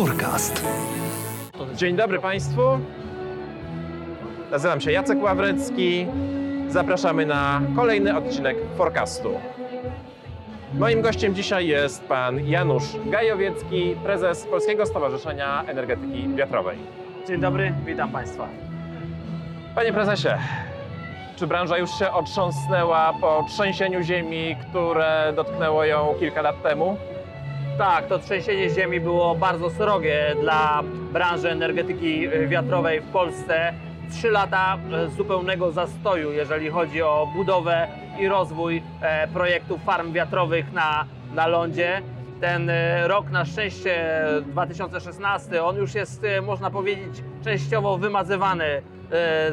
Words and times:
Forecast. 0.00 0.64
Dzień 1.74 1.96
dobry 1.96 2.18
Państwu. 2.18 2.62
Nazywam 4.50 4.80
się 4.80 4.92
Jacek 4.92 5.22
Ławrecki. 5.22 6.06
Zapraszamy 6.68 7.26
na 7.26 7.60
kolejny 7.76 8.16
odcinek 8.16 8.56
Forecastu. 8.76 9.30
Moim 10.74 11.02
gościem 11.02 11.34
dzisiaj 11.34 11.66
jest 11.66 12.04
pan 12.04 12.46
Janusz 12.46 12.84
Gajowiecki, 13.06 13.96
prezes 14.04 14.46
Polskiego 14.46 14.86
Stowarzyszenia 14.86 15.64
Energetyki 15.66 16.28
Wiatrowej. 16.28 16.78
Dzień 17.28 17.40
dobry, 17.40 17.74
witam 17.86 18.10
Państwa. 18.10 18.48
Panie 19.74 19.92
prezesie, 19.92 20.28
czy 21.36 21.46
branża 21.46 21.78
już 21.78 21.90
się 21.90 22.12
otrząsnęła 22.12 23.14
po 23.20 23.44
trzęsieniu 23.48 24.02
ziemi, 24.02 24.56
które 24.68 25.32
dotknęło 25.36 25.84
ją 25.84 26.14
kilka 26.20 26.42
lat 26.42 26.62
temu? 26.62 26.96
Tak, 27.80 28.06
to 28.06 28.18
trzęsienie 28.18 28.70
ziemi 28.70 29.00
było 29.00 29.34
bardzo 29.34 29.70
srogie 29.70 30.34
dla 30.40 30.82
branży 31.12 31.50
energetyki 31.50 32.26
y, 32.26 32.48
wiatrowej 32.48 33.00
w 33.00 33.04
Polsce. 33.04 33.72
Trzy 34.10 34.30
lata 34.30 34.78
e, 34.92 35.08
zupełnego 35.08 35.72
zastoju, 35.72 36.32
jeżeli 36.32 36.70
chodzi 36.70 37.02
o 37.02 37.28
budowę 37.36 37.88
i 38.18 38.28
rozwój 38.28 38.82
e, 39.00 39.28
projektów 39.28 39.84
farm 39.84 40.12
wiatrowych 40.12 40.72
na, 40.72 41.04
na 41.34 41.46
lądzie. 41.46 42.02
Ten 42.40 42.70
e, 42.70 43.08
rok 43.08 43.30
na 43.30 43.44
szczęście 43.44 44.24
2016, 44.46 45.64
on 45.64 45.76
już 45.76 45.94
jest, 45.94 46.24
e, 46.24 46.40
można 46.40 46.70
powiedzieć, 46.70 47.22
częściowo 47.44 47.98
wymazywany 47.98 48.64
e, 48.64 48.82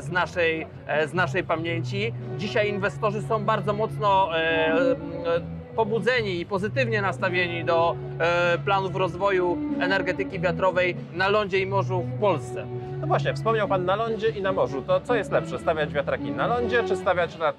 z 0.02 0.12
naszej, 0.12 0.68
e, 0.88 1.08
z 1.08 1.14
naszej 1.14 1.44
pamięci. 1.44 2.14
Dzisiaj 2.38 2.70
inwestorzy 2.70 3.22
są 3.22 3.46
bardzo 3.46 3.73
mocno 3.73 4.38
e, 4.38 4.40
e, 4.40 5.57
pobudzeni 5.77 6.40
i 6.40 6.45
pozytywnie 6.45 7.02
nastawieni 7.02 7.66
do 7.66 7.95
e, 8.20 8.58
planów 8.58 8.95
rozwoju 8.95 9.58
energetyki 9.80 10.40
wiatrowej 10.40 10.95
na 11.14 11.30
lądzie 11.30 11.59
i 11.59 11.66
morzu 11.66 12.02
w 12.02 12.19
Polsce. 12.19 12.66
No 13.02 13.08
właśnie, 13.08 13.34
wspomniał 13.34 13.67
pan 13.67 13.86
na 13.86 13.95
lądzie 13.95 14.30
i 14.30 14.42
na 14.42 14.52
morzu. 14.52 14.81
To 14.81 15.02
co 15.02 15.16
jest 15.16 15.31
lepsze, 15.31 15.59
stawiać 15.59 15.94
wiatraki 15.94 16.31
na 16.31 16.47
lądzie, 16.47 16.84
czy 16.84 16.95
stawiać 16.95 17.38
na, 17.38 17.50
e, 17.50 17.53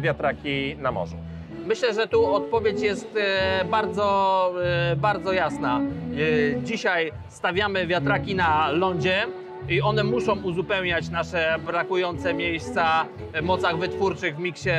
wiatraki 0.00 0.76
na 0.76 0.92
morzu? 0.92 1.16
Myślę, 1.66 1.94
że 1.94 2.06
tu 2.06 2.34
odpowiedź 2.34 2.80
jest 2.80 3.16
e, 3.16 3.64
bardzo, 3.64 4.54
bardzo 4.96 5.32
jasna. 5.32 5.80
Dzisiaj 6.64 7.12
stawiamy 7.28 7.86
wiatraki 7.86 8.34
na 8.34 8.70
lądzie 8.70 9.26
i 9.68 9.80
one 9.80 10.04
muszą 10.04 10.42
uzupełniać 10.42 11.08
nasze 11.08 11.56
brakujące 11.66 12.34
miejsca 12.34 13.04
w 13.34 13.42
mocach 13.42 13.78
wytwórczych 13.78 14.36
w 14.36 14.38
miksie 14.38 14.70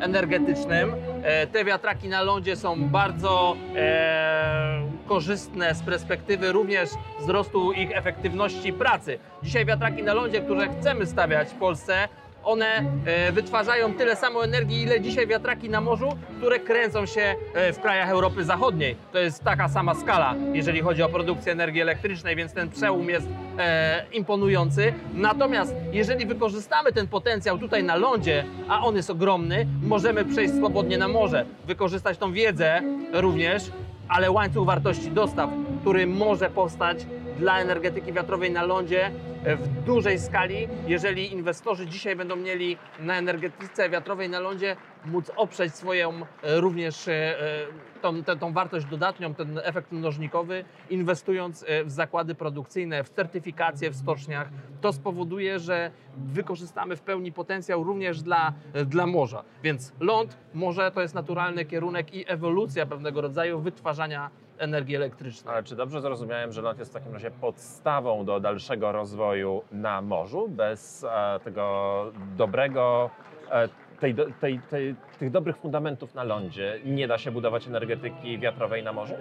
energetycznym. 0.00 0.94
E, 1.22 1.46
Te 1.46 1.64
wiatraki 1.64 2.08
na 2.08 2.22
lądzie 2.22 2.56
są 2.56 2.88
bardzo 2.88 3.56
e, 3.76 4.82
korzystne 5.06 5.74
z 5.74 5.82
perspektywy 5.82 6.52
również 6.52 6.90
wzrostu 7.20 7.72
ich 7.72 7.96
efektywności 7.96 8.72
pracy. 8.72 9.18
Dzisiaj 9.42 9.64
wiatraki 9.64 10.02
na 10.02 10.14
lądzie, 10.14 10.40
które 10.40 10.68
chcemy 10.68 11.06
stawiać 11.06 11.48
w 11.48 11.54
Polsce, 11.54 12.08
one 12.44 12.84
e, 13.06 13.32
wytwarzają 13.32 13.94
tyle 13.94 14.16
samo 14.16 14.44
energii, 14.44 14.82
ile 14.82 15.00
dzisiaj 15.00 15.26
wiatraki 15.26 15.70
na 15.70 15.80
morzu, 15.80 16.08
które 16.38 16.60
kręcą 16.60 17.06
się 17.06 17.34
e, 17.54 17.72
w 17.72 17.80
krajach 17.80 18.08
Europy 18.08 18.44
Zachodniej. 18.44 18.96
To 19.12 19.18
jest 19.18 19.44
taka 19.44 19.68
sama 19.68 19.94
skala, 19.94 20.34
jeżeli 20.52 20.80
chodzi 20.80 21.02
o 21.02 21.08
produkcję 21.08 21.52
energii 21.52 21.80
elektrycznej, 21.80 22.36
więc 22.36 22.52
ten 22.52 22.70
przełom 22.70 23.08
jest 23.08 23.26
e, 23.58 24.04
imponujący. 24.12 24.94
Natomiast 25.14 25.74
jeżeli 25.92 26.26
wykorzystamy 26.26 26.92
ten 26.92 27.08
potencjał 27.08 27.58
tutaj 27.58 27.84
na 27.84 27.96
lądzie, 27.96 28.44
a 28.68 28.84
on 28.84 28.96
jest 28.96 29.10
ogromny, 29.10 29.66
możemy 29.82 30.24
przejść 30.24 30.54
swobodnie 30.54 30.98
na 30.98 31.08
morze, 31.08 31.44
wykorzystać 31.66 32.18
tą 32.18 32.32
wiedzę 32.32 32.82
również, 33.12 33.70
ale 34.08 34.30
łańcuch 34.30 34.66
wartości 34.66 35.10
dostaw, 35.10 35.50
który 35.80 36.06
może 36.06 36.50
powstać 36.50 37.06
dla 37.38 37.58
energetyki 37.58 38.12
wiatrowej 38.12 38.50
na 38.50 38.62
lądzie 38.62 39.10
w 39.56 39.68
dużej 39.84 40.18
skali, 40.18 40.68
jeżeli 40.86 41.32
inwestorzy 41.32 41.86
dzisiaj 41.86 42.16
będą 42.16 42.36
mieli 42.36 42.76
na 43.00 43.16
energetyce 43.18 43.90
wiatrowej 43.90 44.28
na 44.28 44.40
lądzie 44.40 44.76
móc 45.06 45.30
oprzeć 45.36 45.74
swoją 45.74 46.12
e, 46.42 46.60
również 46.60 47.08
e, 47.08 47.12
e, 47.12 47.66
tą, 48.02 48.14
tę- 48.22 48.38
tą 48.38 48.52
wartość 48.52 48.86
dodatnią, 48.86 49.34
ten 49.34 49.60
efekt 49.64 49.92
mnożnikowy, 49.92 50.64
inwestując 50.90 51.64
e, 51.68 51.84
w 51.84 51.90
zakłady 51.90 52.34
produkcyjne, 52.34 53.04
w 53.04 53.08
certyfikacje 53.10 53.90
w 53.90 53.96
stoczniach. 53.96 54.48
To 54.80 54.92
spowoduje, 54.92 55.58
że 55.58 55.90
wykorzystamy 56.16 56.96
w 56.96 57.00
pełni 57.00 57.32
potencjał 57.32 57.84
również 57.84 58.22
dla, 58.22 58.52
e, 58.72 58.84
dla 58.84 59.06
morza. 59.06 59.44
Więc 59.62 59.92
ląd, 60.00 60.36
morze 60.54 60.90
to 60.90 61.00
jest 61.02 61.14
naturalny 61.14 61.64
kierunek 61.64 62.14
i 62.14 62.24
ewolucja 62.28 62.86
pewnego 62.86 63.20
rodzaju 63.20 63.60
wytwarzania 63.60 64.30
energii 64.58 64.96
elektrycznej. 64.96 65.54
Ale 65.54 65.64
czy 65.64 65.76
dobrze 65.76 66.00
zrozumiałem, 66.00 66.52
że 66.52 66.62
ląd 66.62 66.78
jest 66.78 66.90
w 66.90 66.94
takim 66.94 67.12
razie 67.12 67.30
podstawą 67.30 68.24
do 68.24 68.40
dalszego 68.40 68.92
rozwoju 68.92 69.62
na 69.72 70.02
morzu? 70.02 70.48
Bez 70.48 71.04
e, 71.04 71.40
tego 71.44 72.04
dobrego, 72.36 73.10
e, 73.50 73.68
tej, 74.00 74.14
tej, 74.40 74.60
tej, 74.70 74.94
tych 75.18 75.30
dobrych 75.30 75.56
fundamentów 75.56 76.14
na 76.14 76.24
lądzie 76.24 76.80
nie 76.84 77.08
da 77.08 77.18
się 77.18 77.30
budować 77.30 77.66
energetyki 77.66 78.38
wiatrowej 78.38 78.82
na 78.82 78.92
morzu? 78.92 79.14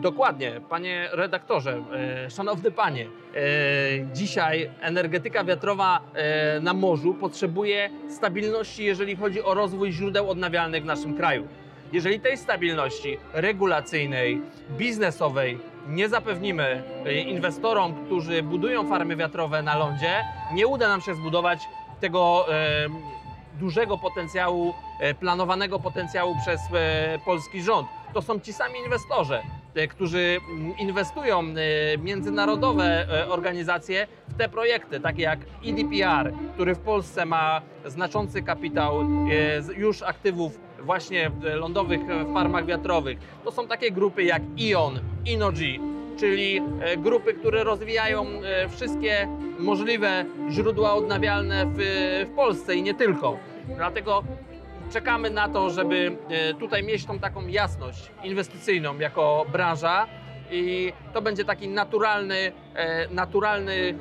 Dokładnie, 0.00 0.60
panie 0.68 1.08
redaktorze, 1.12 1.82
e, 1.92 2.30
szanowny 2.30 2.70
panie, 2.70 3.06
e, 3.06 3.40
dzisiaj 4.12 4.70
energetyka 4.80 5.44
wiatrowa 5.44 6.00
e, 6.14 6.60
na 6.60 6.74
morzu 6.74 7.14
potrzebuje 7.14 7.90
stabilności, 8.08 8.84
jeżeli 8.84 9.16
chodzi 9.16 9.42
o 9.42 9.54
rozwój 9.54 9.92
źródeł 9.92 10.30
odnawialnych 10.30 10.82
w 10.82 10.86
naszym 10.86 11.16
kraju. 11.16 11.48
Jeżeli 11.92 12.20
tej 12.20 12.36
stabilności 12.36 13.18
regulacyjnej, 13.32 14.42
biznesowej 14.70 15.58
nie 15.88 16.08
zapewnimy 16.08 16.82
e, 17.06 17.12
inwestorom, 17.14 18.04
którzy 18.06 18.42
budują 18.42 18.88
farmy 18.88 19.16
wiatrowe 19.16 19.62
na 19.62 19.76
lądzie, 19.76 20.24
nie 20.52 20.66
uda 20.66 20.88
nam 20.88 21.00
się 21.00 21.14
zbudować 21.14 21.60
tego 22.00 22.46
e, 22.54 22.88
dużego 23.60 23.98
potencjału, 23.98 24.74
e, 25.00 25.14
planowanego 25.14 25.78
potencjału 25.78 26.36
przez 26.42 26.60
e, 26.72 27.18
polski 27.24 27.62
rząd. 27.62 27.88
To 28.14 28.22
są 28.22 28.40
ci 28.40 28.52
sami 28.52 28.78
inwestorzy, 28.84 29.38
e, 29.74 29.88
którzy 29.88 30.38
mm, 30.50 30.78
inwestują 30.78 31.40
e, 31.40 31.98
międzynarodowe 31.98 33.06
organizacje 33.28 34.06
w 34.28 34.34
te 34.38 34.48
projekty, 34.48 35.00
takie 35.00 35.22
jak 35.22 35.38
EDPR, 35.66 36.32
który 36.54 36.74
w 36.74 36.78
Polsce 36.78 37.26
ma 37.26 37.62
znaczący 37.86 38.42
kapitał 38.42 39.06
już 39.76 40.02
aktywów 40.02 40.67
właśnie 40.82 41.30
w 41.30 41.44
lądowych 41.44 42.00
e, 42.10 42.32
farmach 42.34 42.66
wiatrowych. 42.66 43.18
To 43.44 43.52
są 43.52 43.66
takie 43.66 43.90
grupy 43.90 44.22
jak 44.22 44.42
ION, 44.58 45.00
Inogy, 45.26 45.78
czyli 46.18 46.62
e, 46.80 46.96
grupy, 46.96 47.34
które 47.34 47.64
rozwijają 47.64 48.26
e, 48.26 48.68
wszystkie 48.68 49.28
możliwe 49.58 50.24
źródła 50.50 50.94
odnawialne 50.94 51.66
w, 51.66 51.76
w 52.30 52.34
Polsce 52.36 52.74
i 52.74 52.82
nie 52.82 52.94
tylko. 52.94 53.38
Dlatego 53.76 54.24
czekamy 54.92 55.30
na 55.30 55.48
to, 55.48 55.70
żeby 55.70 56.16
e, 56.28 56.54
tutaj 56.54 56.82
mieć 56.82 57.04
tą 57.04 57.18
taką 57.18 57.46
jasność 57.46 58.10
inwestycyjną 58.24 58.98
jako 58.98 59.46
branża 59.52 60.06
i 60.50 60.92
to 61.12 61.22
będzie 61.22 61.44
taki 61.44 61.68
naturalny, 61.68 62.52
e, 62.74 63.08
naturalny 63.08 63.74
e, 63.74 63.94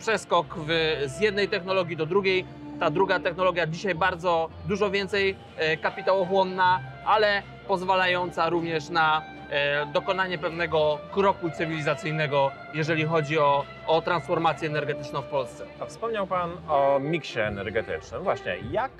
przeskok 0.00 0.54
w, 0.58 0.68
z 1.06 1.20
jednej 1.20 1.48
technologii 1.48 1.96
do 1.96 2.06
drugiej. 2.06 2.44
Ta 2.80 2.90
druga 2.90 3.20
technologia 3.20 3.66
dzisiaj 3.66 3.94
bardzo 3.94 4.48
dużo 4.68 4.90
więcej 4.90 5.36
e, 5.56 5.76
kapitałochłonna, 5.76 6.80
ale 7.06 7.42
pozwalająca 7.68 8.48
również 8.48 8.88
na 8.88 9.22
e, 9.50 9.86
dokonanie 9.86 10.38
pewnego 10.38 10.98
kroku 11.12 11.50
cywilizacyjnego, 11.50 12.50
jeżeli 12.74 13.04
chodzi 13.04 13.38
o, 13.38 13.64
o 13.86 14.02
transformację 14.02 14.68
energetyczną 14.68 15.22
w 15.22 15.26
Polsce. 15.26 15.64
A 15.80 15.86
wspomniał 15.86 16.26
Pan 16.26 16.50
o 16.68 16.98
miksie 17.00 17.40
energetycznym. 17.40 18.22
Właśnie, 18.22 18.56
jak 18.70 18.90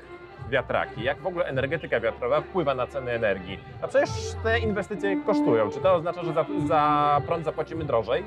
wiatraki, 0.50 1.02
jak 1.02 1.18
w 1.20 1.26
ogóle 1.26 1.44
energetyka 1.44 2.00
wiatrowa 2.00 2.40
wpływa 2.40 2.74
na 2.74 2.86
ceny 2.86 3.12
energii? 3.12 3.58
A 3.82 3.88
przecież 3.88 4.10
te 4.42 4.58
inwestycje 4.58 5.16
kosztują. 5.26 5.70
Czy 5.70 5.80
to 5.80 5.94
oznacza, 5.94 6.24
że 6.24 6.32
za, 6.32 6.46
za 6.68 7.20
prąd 7.26 7.44
zapłacimy 7.44 7.84
drożej? 7.84 8.24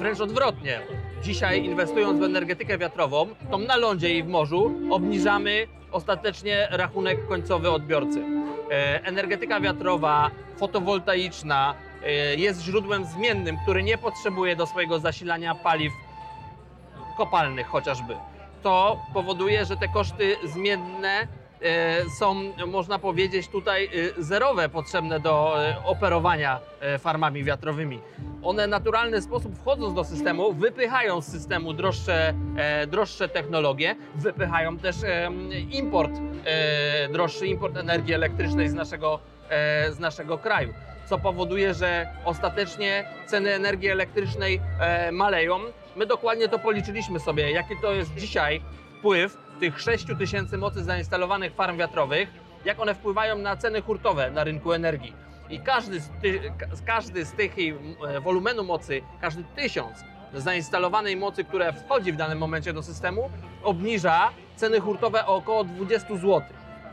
Wręcz 0.00 0.20
odwrotnie. 0.20 0.80
Dzisiaj 1.22 1.64
inwestując 1.64 2.20
w 2.20 2.22
energetykę 2.22 2.78
wiatrową, 2.78 3.26
tą 3.50 3.58
na 3.58 3.76
lądzie 3.76 4.18
i 4.18 4.22
w 4.22 4.28
morzu, 4.28 4.72
obniżamy 4.90 5.66
ostatecznie 5.92 6.68
rachunek 6.70 7.28
końcowy 7.28 7.70
odbiorcy. 7.70 8.22
E, 8.70 9.04
Energetyka 9.04 9.60
wiatrowa, 9.60 10.30
fotowoltaiczna 10.56 11.74
e, 12.02 12.12
jest 12.34 12.62
źródłem 12.62 13.04
zmiennym, 13.04 13.56
który 13.62 13.82
nie 13.82 13.98
potrzebuje 13.98 14.56
do 14.56 14.66
swojego 14.66 14.98
zasilania 14.98 15.54
paliw 15.54 15.92
kopalnych 17.16 17.66
chociażby. 17.66 18.16
To 18.62 19.00
powoduje, 19.14 19.64
że 19.64 19.76
te 19.76 19.88
koszty 19.88 20.36
zmienne 20.44 21.26
są, 22.18 22.34
można 22.66 22.98
powiedzieć, 22.98 23.48
tutaj 23.48 23.84
e, 24.18 24.22
zerowe 24.22 24.68
potrzebne 24.68 25.20
do 25.20 25.64
e, 25.64 25.76
operowania 25.84 26.60
e, 26.80 26.98
farmami 26.98 27.44
wiatrowymi. 27.44 28.00
One 28.42 28.66
w 28.66 28.70
naturalny 28.70 29.22
sposób 29.22 29.58
wchodząc 29.58 29.94
do 29.94 30.04
systemu, 30.04 30.52
wypychają 30.52 31.20
z 31.20 31.26
systemu 31.26 31.72
droższe, 31.72 32.34
e, 32.56 32.86
droższe 32.86 33.28
technologie, 33.28 33.96
wypychają 34.14 34.78
też 34.78 34.96
e, 35.04 35.30
import, 35.70 36.12
e, 36.44 37.08
droższy 37.08 37.46
import 37.46 37.76
energii 37.76 38.14
elektrycznej 38.14 38.68
z 38.68 38.74
naszego 38.74 39.18
e, 39.50 39.92
z 39.92 39.98
naszego 39.98 40.38
kraju, 40.38 40.74
co 41.08 41.18
powoduje, 41.18 41.74
że 41.74 42.06
ostatecznie 42.24 43.04
ceny 43.26 43.54
energii 43.54 43.88
elektrycznej 43.88 44.60
e, 44.80 45.12
maleją. 45.12 45.58
My 45.96 46.06
dokładnie 46.06 46.48
to 46.48 46.58
policzyliśmy 46.58 47.20
sobie, 47.20 47.50
jaki 47.50 47.74
to 47.82 47.92
jest 47.92 48.14
dzisiaj 48.14 48.62
wpływ 49.00 49.36
tych 49.60 49.80
6 49.80 50.06
tysięcy 50.18 50.58
mocy 50.58 50.84
zainstalowanych 50.84 51.54
farm 51.54 51.76
wiatrowych, 51.78 52.28
jak 52.64 52.80
one 52.80 52.94
wpływają 52.94 53.38
na 53.38 53.56
ceny 53.56 53.82
hurtowe 53.82 54.30
na 54.30 54.44
rynku 54.44 54.72
energii. 54.72 55.12
I 55.50 55.60
każdy 55.60 56.00
z, 56.00 56.08
ty, 56.22 56.40
ka- 56.58 56.66
każdy 56.86 57.24
z 57.24 57.32
tych 57.32 57.58
i, 57.58 57.74
e, 58.08 58.20
wolumenu 58.20 58.64
mocy, 58.64 59.02
każdy 59.20 59.44
tysiąc 59.56 60.04
zainstalowanej 60.34 61.16
mocy, 61.16 61.44
która 61.44 61.72
wchodzi 61.72 62.12
w 62.12 62.16
danym 62.16 62.38
momencie 62.38 62.72
do 62.72 62.82
systemu, 62.82 63.30
obniża 63.62 64.30
ceny 64.56 64.80
hurtowe 64.80 65.26
o 65.26 65.34
około 65.36 65.64
20 65.64 66.08
zł. 66.16 66.42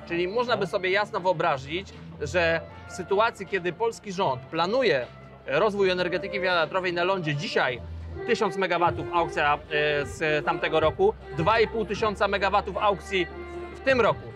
Czyli 0.08 0.28
można 0.28 0.58
by 0.58 0.68
sobie 0.68 0.90
jasno 0.90 1.20
wyobrazić, 1.20 1.94
że 2.22 2.62
w 2.88 2.92
sytuacji, 2.94 3.46
kiedy 3.48 3.74
polski 3.74 4.12
rząd 4.12 4.42
planuje 4.42 5.06
rozwój 5.46 5.90
energetyki 5.90 6.40
wiatrowej 6.40 6.94
na 6.94 7.04
lądzie 7.04 7.36
dzisiaj 7.36 7.82
1000 8.26 8.58
MW 8.58 9.04
aukcja 9.14 9.56
e, 9.56 10.06
z 10.06 10.46
tamtego 10.46 10.80
roku, 10.80 11.14
2,5 11.38 11.88
tysiąca 11.88 12.26
MW 12.28 12.80
aukcji 12.80 13.28
w 13.76 13.80
tym 13.80 14.02
roku. 14.02 14.28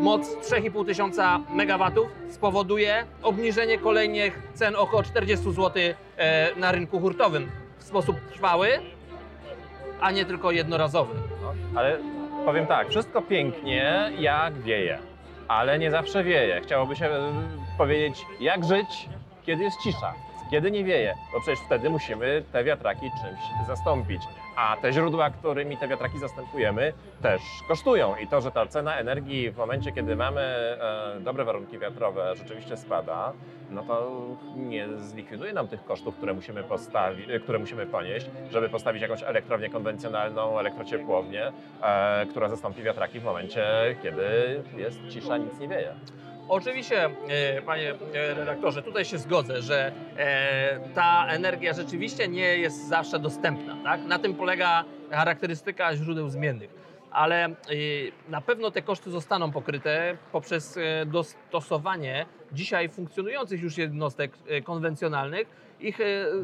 Moc 0.00 0.36
3,5 0.36 0.86
tysiąca 0.86 1.40
MW 1.50 2.06
spowoduje 2.30 3.04
obniżenie 3.22 3.78
kolejnych 3.78 4.42
cen 4.54 4.76
około 4.76 5.02
40 5.02 5.52
zł 5.52 5.82
e, 6.16 6.54
na 6.56 6.72
rynku 6.72 7.00
hurtowym 7.00 7.50
w 7.78 7.84
sposób 7.84 8.16
trwały, 8.32 8.68
a 10.00 10.10
nie 10.10 10.24
tylko 10.24 10.50
jednorazowy. 10.50 11.14
Ale 11.76 11.98
powiem 12.44 12.66
tak, 12.66 12.88
wszystko 12.88 13.22
pięknie, 13.22 14.12
jak 14.18 14.54
wieje, 14.58 14.98
ale 15.48 15.78
nie 15.78 15.90
zawsze 15.90 16.24
wieje. 16.24 16.60
Chciałoby 16.60 16.96
się 16.96 17.06
e, 17.06 17.32
powiedzieć, 17.78 18.26
jak 18.40 18.64
żyć, 18.64 19.08
kiedy 19.46 19.64
jest 19.64 19.80
cisza, 19.82 20.14
kiedy 20.54 20.70
nie 20.70 20.84
wieje, 20.84 21.14
bo 21.32 21.40
przecież 21.40 21.60
wtedy 21.60 21.90
musimy 21.90 22.42
te 22.52 22.64
wiatraki 22.64 23.10
czymś 23.10 23.66
zastąpić. 23.66 24.22
A 24.56 24.76
te 24.76 24.92
źródła, 24.92 25.30
którymi 25.30 25.76
te 25.76 25.88
wiatraki 25.88 26.18
zastępujemy, 26.18 26.92
też 27.22 27.42
kosztują. 27.68 28.16
I 28.16 28.26
to, 28.26 28.40
że 28.40 28.50
ta 28.50 28.66
cena 28.66 28.96
energii 28.96 29.50
w 29.50 29.56
momencie, 29.56 29.92
kiedy 29.92 30.16
mamy 30.16 30.40
e, 30.40 31.20
dobre 31.20 31.44
warunki 31.44 31.78
wiatrowe, 31.78 32.36
rzeczywiście 32.36 32.76
spada, 32.76 33.32
no 33.70 33.82
to 33.82 34.12
nie 34.56 34.88
zlikwiduje 34.98 35.52
nam 35.52 35.68
tych 35.68 35.84
kosztów, 35.84 36.16
które 36.16 36.34
musimy, 36.34 36.62
postawić, 36.62 37.26
które 37.42 37.58
musimy 37.58 37.86
ponieść, 37.86 38.26
żeby 38.50 38.68
postawić 38.68 39.02
jakąś 39.02 39.22
elektrownię 39.22 39.70
konwencjonalną, 39.70 40.58
elektrociepłownię, 40.58 41.52
e, 41.82 42.26
która 42.26 42.48
zastąpi 42.48 42.82
wiatraki 42.82 43.20
w 43.20 43.24
momencie, 43.24 43.64
kiedy 44.02 44.22
jest 44.76 44.98
cisza, 45.08 45.36
nic 45.36 45.58
nie 45.58 45.68
wieje. 45.68 45.94
Oczywiście, 46.48 47.04
e, 47.28 47.62
panie 47.62 47.94
e, 48.14 48.34
redaktorze, 48.34 48.82
tutaj 48.82 49.04
się 49.04 49.18
zgodzę, 49.18 49.62
że 49.62 49.92
e, 50.16 50.80
ta 50.94 51.26
energia 51.28 51.72
rzeczywiście 51.72 52.28
nie 52.28 52.58
jest 52.58 52.88
zawsze 52.88 53.18
dostępna. 53.18 53.76
Tak? 53.84 54.00
Na 54.00 54.18
tym 54.18 54.34
polega 54.34 54.84
charakterystyka 55.10 55.96
źródeł 55.96 56.28
zmiennych. 56.28 56.84
Ale 57.10 57.48
na 58.28 58.40
pewno 58.40 58.70
te 58.70 58.82
koszty 58.82 59.10
zostaną 59.10 59.52
pokryte 59.52 60.16
poprzez 60.32 60.78
dostosowanie 61.06 62.26
dzisiaj 62.52 62.88
funkcjonujących 62.88 63.62
już 63.62 63.78
jednostek 63.78 64.32
konwencjonalnych, 64.64 65.48
ich 65.80 65.98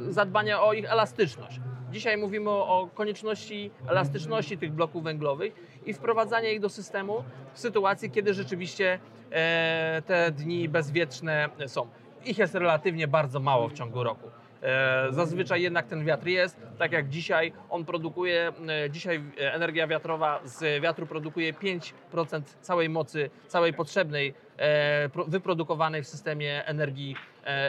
zadbania 0.09 0.63
o 0.63 0.73
ich 0.73 0.93
elastyczność. 0.93 1.61
Dzisiaj 1.93 2.17
mówimy 2.17 2.51
o 2.51 2.89
konieczności 2.95 3.71
elastyczności 3.89 4.59
tych 4.59 4.73
bloków 4.73 5.05
węglowych 5.05 5.55
i 5.87 5.95
wprowadzania 5.95 6.51
ich 6.51 6.61
do 6.61 6.69
systemu 6.69 7.25
w 7.55 7.59
sytuacji, 7.61 8.11
kiedy 8.11 8.35
rzeczywiście 8.35 8.99
e, 9.31 10.03
te 10.07 10.31
dni 10.31 10.69
bezwietrzne 10.69 11.49
są. 11.67 11.87
Ich 12.25 12.39
jest 12.39 12.55
relatywnie 12.55 13.09
bardzo 13.09 13.41
mało 13.41 13.69
w 13.69 13.73
ciągu 13.73 14.03
roku. 14.03 14.31
E, 14.63 15.07
Zazwyczaj 15.11 15.63
jednak 15.63 15.87
ten 15.87 16.05
wiatr 16.05 16.27
jest, 16.27 16.57
tak 16.79 16.93
jak 16.93 17.09
dzisiaj 17.09 17.53
on 17.71 17.85
produkuje, 17.85 18.53
e, 18.85 18.91
dzisiaj 18.91 19.23
energia 19.37 19.87
wiatrowa 19.87 20.41
z 20.45 20.83
wiatru 20.83 21.07
produkuje 21.07 21.53
5% 21.53 22.43
całej 22.61 22.89
mocy, 22.89 23.31
całej 23.49 23.73
potrzebnej, 23.73 24.35
e, 24.57 25.09
pro- 25.09 25.25
wyprodukowanej 25.25 26.03
w 26.03 26.09
systemie 26.09 26.67
energii 26.67 27.17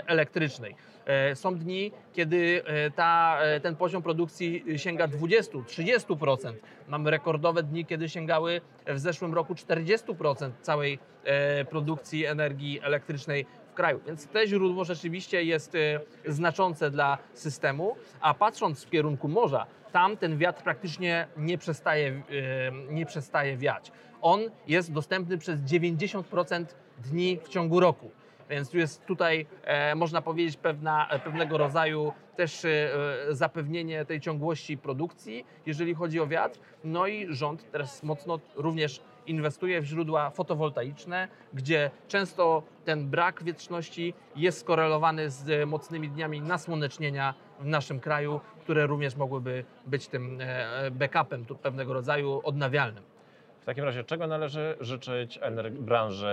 elektrycznej. 0.08 0.76
Są 1.34 1.56
dni, 1.56 1.92
kiedy 2.14 2.64
ta, 2.96 3.40
ten 3.62 3.76
poziom 3.76 4.02
produkcji 4.04 4.64
sięga 4.78 5.08
20-30%. 5.08 6.54
Mamy 6.88 7.12
rekordowe 7.12 7.64
dni, 7.64 7.86
kiedy 7.86 8.10
sięgały 8.10 8.62
w 8.88 9.00
zeszłym 9.00 9.34
roku 9.34 9.54
40% 9.56 10.52
całej 10.62 11.00
produkcji 11.70 12.26
energii 12.26 12.80
elektrycznej 12.84 13.46
kraju. 13.82 14.00
Więc 14.08 14.28
te 14.28 14.48
źródło 14.48 14.86
rzeczywiście 14.86 15.44
jest 15.44 15.76
e, 15.76 16.00
znaczące 16.28 16.92
dla 16.92 17.18
systemu, 17.34 17.96
a 18.22 18.34
patrząc 18.34 18.84
w 18.84 18.90
kierunku 18.90 19.28
morza, 19.28 19.66
tam 19.92 20.18
ten 20.18 20.38
wiatr 20.38 20.64
praktycznie 20.64 21.28
nie 21.38 21.58
przestaje, 21.58 22.08
e, 22.10 22.94
nie 22.94 23.06
przestaje 23.06 23.58
wiać. 23.58 23.92
On 24.22 24.42
jest 24.68 24.94
dostępny 24.94 25.38
przez 25.38 25.60
90% 25.60 26.66
dni 26.98 27.40
w 27.44 27.50
ciągu 27.50 27.80
roku. 27.80 28.12
Więc 28.50 28.70
tu 28.70 28.78
jest 28.78 29.06
tutaj, 29.06 29.46
e, 29.64 29.96
można 29.96 30.22
powiedzieć, 30.22 30.58
pewna, 30.58 31.10
e, 31.10 31.20
pewnego 31.20 31.58
rodzaju 31.58 32.14
też 32.36 32.66
e, 32.66 32.90
zapewnienie 33.30 34.06
tej 34.06 34.22
ciągłości 34.22 34.78
produkcji, 34.78 35.46
jeżeli 35.66 35.94
chodzi 35.94 36.20
o 36.20 36.28
wiatr. 36.28 36.60
No 36.84 37.08
i 37.08 37.34
rząd 37.36 37.72
teraz 37.72 38.04
mocno 38.04 38.40
również 38.56 39.02
inwestuje 39.28 39.82
w 39.82 39.86
źródła 39.86 40.30
fotowoltaiczne, 40.30 41.28
gdzie 41.54 41.92
często 42.08 42.64
ten 42.86 43.10
brak 43.10 43.44
wietrzności 43.44 44.14
jest 44.36 44.60
skorelowany 44.60 45.30
z 45.30 45.70
mocnymi 45.70 46.10
dniami 46.10 46.42
nasłonecznienia 46.42 47.34
w 47.60 47.66
naszym 47.66 48.00
kraju, 48.00 48.40
które 48.62 48.88
również 48.88 49.16
mogłyby 49.16 49.66
być 49.86 50.08
tym 50.08 50.38
e, 50.42 50.92
backupem 50.92 51.46
tu 51.46 51.56
pewnego 51.56 51.94
rodzaju 51.94 52.42
odnawialnym. 52.44 53.04
W 53.62 53.66
takim 53.66 53.84
razie, 53.84 54.04
czego 54.04 54.28
należy 54.28 54.78
życzyć 54.80 55.40
branży 55.80 56.28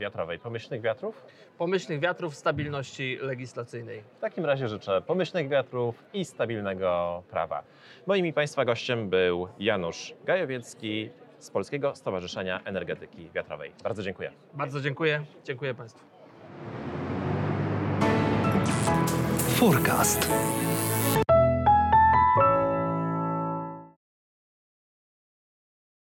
wiatrowej? 0.00 0.38
Pomyślnych 0.38 0.80
wiatrów? 0.80 1.24
Pomyślnych 1.58 2.00
wiatrów, 2.00 2.34
stabilności 2.34 3.18
legislacyjnej. 3.20 4.02
W 4.16 4.20
takim 4.20 4.44
razie 4.44 4.68
życzę 4.68 5.02
pomyślnych 5.02 5.48
wiatrów 5.48 6.04
i 6.12 6.24
stabilnego 6.24 7.22
prawa. 7.30 7.62
Moim 8.06 8.26
i 8.26 8.32
Państwa 8.32 8.64
gościem 8.64 9.08
był 9.08 9.48
Janusz 9.58 10.14
Gajowiecki 10.24 11.10
z 11.44 11.50
Polskiego 11.50 11.94
Stowarzyszenia 11.96 12.60
Energetyki 12.64 13.30
Wiatrowej. 13.34 13.72
Bardzo 13.82 14.02
dziękuję. 14.02 14.30
Bardzo 14.54 14.80
dziękuję. 14.80 15.24
Dziękuję 15.44 15.74
Państwu. 15.74 16.04
Forecast. 19.56 20.30